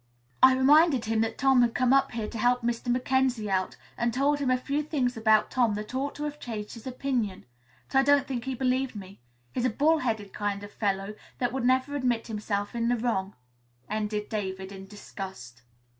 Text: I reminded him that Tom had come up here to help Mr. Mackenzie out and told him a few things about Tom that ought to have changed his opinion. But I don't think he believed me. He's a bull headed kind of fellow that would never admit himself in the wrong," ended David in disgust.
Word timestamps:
I 0.41 0.57
reminded 0.57 1.05
him 1.05 1.21
that 1.21 1.37
Tom 1.37 1.61
had 1.61 1.75
come 1.75 1.93
up 1.93 2.13
here 2.13 2.27
to 2.27 2.37
help 2.39 2.63
Mr. 2.63 2.87
Mackenzie 2.87 3.51
out 3.51 3.77
and 3.95 4.11
told 4.11 4.39
him 4.39 4.49
a 4.49 4.57
few 4.57 4.81
things 4.81 5.15
about 5.15 5.51
Tom 5.51 5.75
that 5.75 5.93
ought 5.93 6.15
to 6.15 6.23
have 6.23 6.39
changed 6.39 6.73
his 6.73 6.87
opinion. 6.87 7.45
But 7.87 7.99
I 7.99 8.01
don't 8.01 8.25
think 8.25 8.45
he 8.45 8.55
believed 8.55 8.95
me. 8.95 9.21
He's 9.53 9.63
a 9.63 9.69
bull 9.69 9.99
headed 9.99 10.33
kind 10.33 10.63
of 10.63 10.71
fellow 10.73 11.13
that 11.37 11.53
would 11.53 11.65
never 11.65 11.95
admit 11.95 12.25
himself 12.25 12.73
in 12.73 12.87
the 12.87 12.97
wrong," 12.97 13.35
ended 13.87 14.27
David 14.27 14.71
in 14.71 14.87
disgust. 14.87 15.61